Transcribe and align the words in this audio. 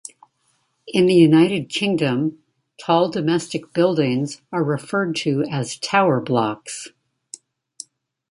In 0.87 1.05
the 1.05 1.13
United 1.13 1.69
Kingdom, 1.69 2.39
tall 2.79 3.11
domestic 3.11 3.71
buildings 3.71 4.41
are 4.51 4.63
referred 4.63 5.15
to 5.17 5.43
as 5.43 5.77
tower 5.77 6.19
blocks. 6.19 6.87